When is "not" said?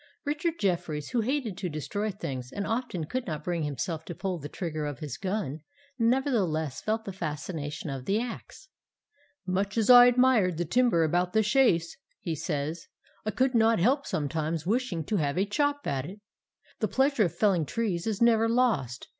3.27-3.43, 13.53-13.77